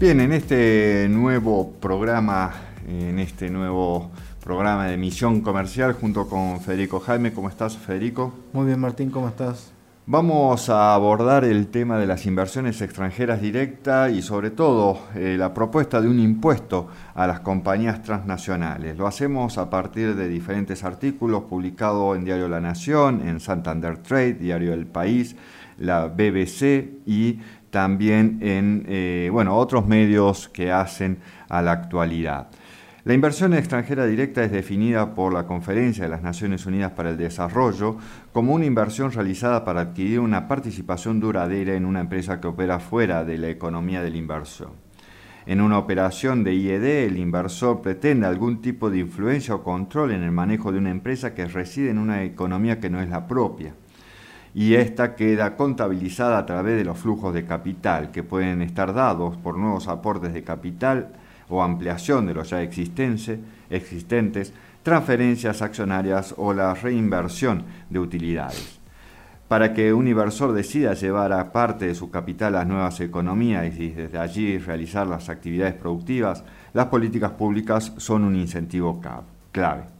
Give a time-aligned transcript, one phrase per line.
[0.00, 2.52] Bien, en este nuevo programa,
[2.86, 4.12] en este nuevo
[4.44, 8.32] programa de Misión Comercial junto con Federico Jaime, ¿cómo estás Federico?
[8.52, 9.72] Muy bien Martín, ¿cómo estás?
[10.06, 15.52] Vamos a abordar el tema de las inversiones extranjeras directas y sobre todo eh, la
[15.52, 18.96] propuesta de un impuesto a las compañías transnacionales.
[18.96, 24.34] Lo hacemos a partir de diferentes artículos publicados en Diario La Nación, en Santander Trade,
[24.34, 25.34] Diario El País,
[25.78, 27.40] la BBC y
[27.70, 31.18] también en eh, bueno, otros medios que hacen
[31.48, 32.48] a la actualidad.
[33.04, 37.16] La inversión extranjera directa es definida por la Conferencia de las Naciones Unidas para el
[37.16, 37.96] Desarrollo
[38.32, 43.24] como una inversión realizada para adquirir una participación duradera en una empresa que opera fuera
[43.24, 44.72] de la economía de la inversión.
[45.46, 50.22] En una operación de IED, el inversor pretende algún tipo de influencia o control en
[50.22, 53.72] el manejo de una empresa que reside en una economía que no es la propia
[54.54, 59.36] y esta queda contabilizada a través de los flujos de capital que pueden estar dados
[59.36, 61.12] por nuevos aportes de capital
[61.48, 68.78] o ampliación de los ya existentes, transferencias accionarias o la reinversión de utilidades.
[69.48, 73.78] Para que un inversor decida llevar a parte de su capital a las nuevas economías
[73.78, 79.00] y desde allí realizar las actividades productivas, las políticas públicas son un incentivo
[79.50, 79.97] clave.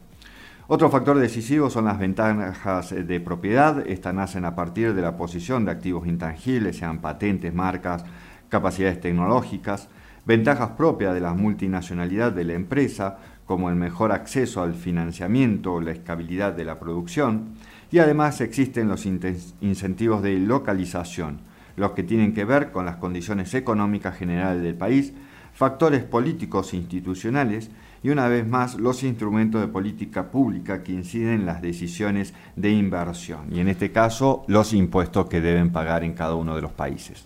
[0.71, 3.83] Otro factor decisivo son las ventajas de propiedad.
[3.87, 8.05] Estas nacen a partir de la posición de activos intangibles, sean patentes, marcas,
[8.49, 9.89] capacidades tecnológicas,
[10.25, 13.17] ventajas propias de la multinacionalidad de la empresa,
[13.47, 17.55] como el mejor acceso al financiamiento o la escalabilidad de la producción,
[17.89, 21.39] y además existen los incentivos de localización,
[21.77, 25.15] los que tienen que ver con las condiciones económicas generales del país,
[25.59, 27.69] factores políticos e institucionales,
[28.01, 32.71] y una vez más los instrumentos de política pública que inciden en las decisiones de
[32.71, 36.71] inversión y en este caso los impuestos que deben pagar en cada uno de los
[36.71, 37.25] países.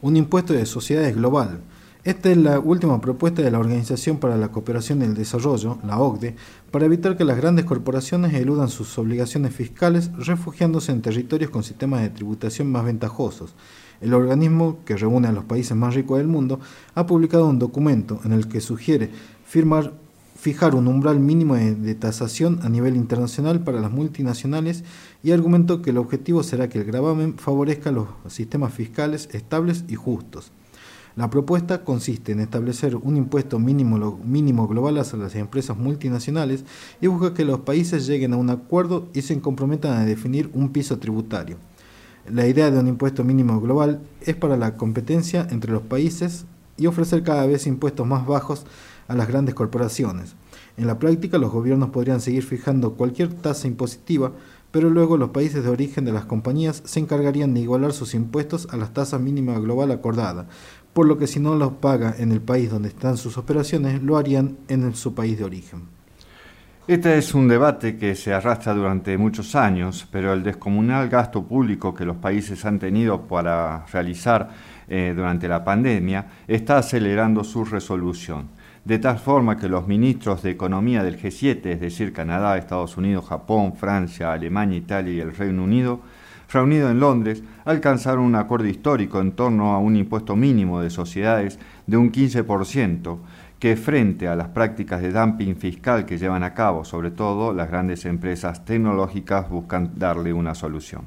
[0.00, 1.60] Un impuesto de sociedades global.
[2.04, 6.00] Esta es la última propuesta de la Organización para la Cooperación y el Desarrollo, la
[6.00, 6.34] OCDE,
[6.72, 12.02] para evitar que las grandes corporaciones eludan sus obligaciones fiscales refugiándose en territorios con sistemas
[12.02, 13.54] de tributación más ventajosos.
[14.00, 16.58] El organismo, que reúne a los países más ricos del mundo,
[16.96, 19.10] ha publicado un documento en el que sugiere
[19.46, 24.82] fijar un umbral mínimo de, tasación a nivel internacional para las multinacionales
[25.22, 29.94] y argumentó que el objetivo será que el gravamen favorezca los sistemas fiscales estables y
[29.94, 30.50] justos.
[31.14, 36.64] La propuesta consiste en establecer un impuesto mínimo, global a las empresas multinacionales
[37.02, 40.70] y busca que los países lleguen a un acuerdo y se comprometan a definir un
[40.70, 41.58] piso tributario.
[42.30, 46.46] La idea de un impuesto mínimo global es para la competencia entre los países
[46.78, 48.64] y ofrecer cada vez impuestos más bajos
[49.06, 50.34] a las grandes corporaciones.
[50.78, 54.32] En la práctica, los gobiernos podrían seguir fijando cualquier tasa impositiva,
[54.70, 58.66] pero luego los países de origen de las compañías se encargarían de igualar sus impuestos
[58.70, 60.48] a las tasas mínimas global acordada,
[60.92, 64.16] por lo que si no los paga en el país donde están sus operaciones, lo
[64.16, 65.82] harían en su país de origen.
[66.86, 71.94] Este es un debate que se arrastra durante muchos años, pero el descomunal gasto público
[71.94, 74.50] que los países han tenido para realizar
[74.88, 78.48] eh, durante la pandemia está acelerando su resolución
[78.84, 83.26] de tal forma que los ministros de Economía del G7, es decir, Canadá, Estados Unidos,
[83.28, 86.00] Japón, Francia, Alemania, Italia y el Reino Unido,
[86.52, 91.58] reunidos en Londres, alcanzaron un acuerdo histórico en torno a un impuesto mínimo de sociedades
[91.86, 93.18] de un 15%,
[93.58, 97.70] que frente a las prácticas de dumping fiscal que llevan a cabo, sobre todo las
[97.70, 101.02] grandes empresas tecnológicas, buscan darle una solución.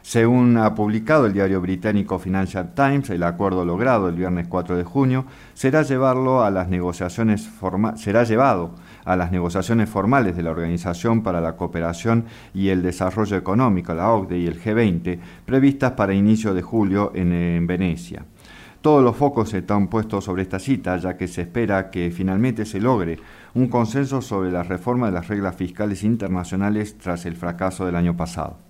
[0.00, 4.84] Según ha publicado el diario británico Financial Times, el acuerdo logrado el viernes 4 de
[4.84, 7.50] junio será, llevarlo a las negociaciones
[7.96, 13.36] será llevado a las negociaciones formales de la Organización para la Cooperación y el Desarrollo
[13.38, 18.26] Económico, la OCDE y el G20, previstas para inicio de julio en, en Venecia.
[18.82, 22.80] Todos los focos están puestos sobre esta cita, ya que se espera que finalmente se
[22.80, 23.18] logre
[23.54, 28.16] un consenso sobre la reforma de las reglas fiscales internacionales tras el fracaso del año
[28.16, 28.65] pasado.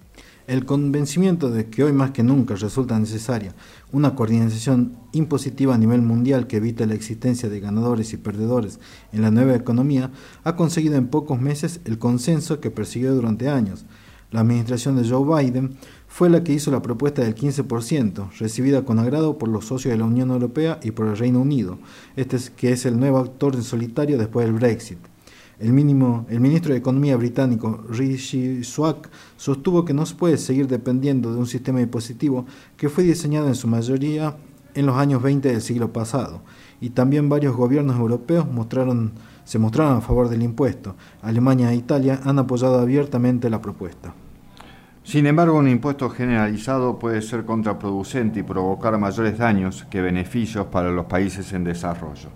[0.46, 3.52] El convencimiento de que hoy más que nunca resulta necesaria
[3.90, 8.78] una coordinación impositiva a nivel mundial que evite la existencia de ganadores y perdedores
[9.12, 10.12] en la nueva economía
[10.44, 13.86] ha conseguido en pocos meses el consenso que persiguió durante años.
[14.30, 19.00] La administración de Joe Biden fue la que hizo la propuesta del 15%, recibida con
[19.00, 21.78] agrado por los socios de la Unión Europea y por el Reino Unido,
[22.14, 24.98] este es, que es el nuevo actor en solitario después del Brexit.
[25.58, 29.08] El, ministro de Economía británico Rishi Sunak
[29.38, 32.44] sostuvo que no se puede seguir dependiendo de un sistema impositivo
[32.76, 34.36] que fue diseñado en su mayoría
[34.74, 36.42] en los años 20 del siglo pasado,
[36.82, 39.12] y también varios gobiernos europeos mostraron,
[39.44, 40.94] se mostraron a favor del impuesto.
[41.22, 44.12] Alemania e Italia han apoyado abiertamente la propuesta.
[45.02, 50.90] Sin embargo, un impuesto generalizado puede ser contraproducente y provocar mayores daños que beneficios para
[50.90, 52.28] los países en desarrollo.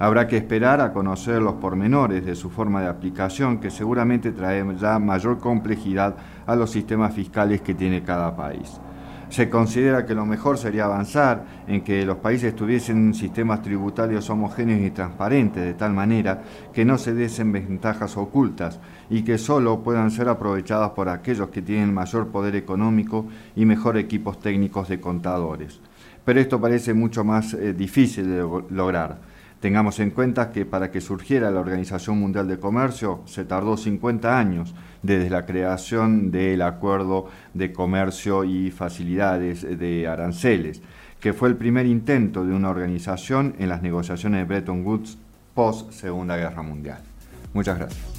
[0.00, 4.98] Habrá que esperar a conocer los pormenores de su forma de aplicación, que seguramente traerá
[5.00, 6.14] mayor complejidad
[6.46, 8.80] a los sistemas fiscales que tiene cada país.
[9.28, 14.80] Se considera que lo mejor sería avanzar en que los países tuviesen sistemas tributarios homogéneos
[14.80, 16.42] y transparentes, de tal manera
[16.72, 18.80] que no se desen ventajas ocultas
[19.10, 23.98] y que solo puedan ser aprovechadas por aquellos que tienen mayor poder económico y mejor
[23.98, 25.80] equipos técnicos de contadores.
[26.24, 29.18] Pero esto parece mucho más eh, difícil de lograr.
[29.60, 34.38] Tengamos en cuenta que para que surgiera la Organización Mundial de Comercio se tardó 50
[34.38, 34.72] años
[35.02, 40.80] desde la creación del Acuerdo de Comercio y Facilidades de Aranceles,
[41.18, 45.18] que fue el primer intento de una organización en las negociaciones de Bretton Woods
[45.54, 47.00] post Segunda Guerra Mundial.
[47.52, 48.17] Muchas gracias.